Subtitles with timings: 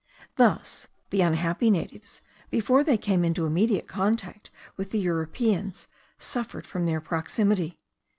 [0.35, 6.87] Thus the unhappy natives, before they came into immediate contact with the Europeans, suffered from
[6.87, 7.79] their proximity.